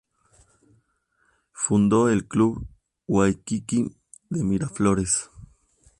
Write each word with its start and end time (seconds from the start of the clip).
Fundó 1.51 2.09
el 2.09 2.27
Club 2.27 2.67
Waikiki 3.05 3.95
de 4.31 4.43
Miraflores. 4.43 5.29